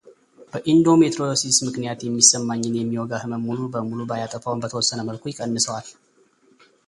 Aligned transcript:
በኢንዶሜትሪዮሲስ 0.51 1.57
ምክንያት 1.65 1.99
የሚሰማኝን 2.05 2.77
የሚወጋ 2.79 3.11
ህመም 3.23 3.45
ሙሉ 3.49 3.59
በሙሉ 3.75 3.99
ባያጠፋውም 4.11 4.61
በተወሰነ 4.63 4.99
መልኩ 5.11 5.23
ይቀንሰዋል። 5.33 5.87